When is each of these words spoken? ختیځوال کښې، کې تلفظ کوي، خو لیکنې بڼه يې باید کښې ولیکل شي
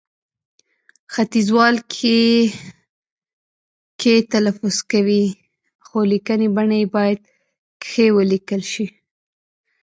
ختیځوال 1.13 1.75
کښې، 1.91 2.21
کې 3.99 4.13
تلفظ 4.33 4.75
کوي، 4.91 5.25
خو 5.85 5.97
لیکنې 6.11 6.47
بڼه 6.55 6.77
يې 6.81 6.87
باید 6.95 7.19
کښې 7.81 8.05
ولیکل 8.17 8.61
شي 8.71 8.85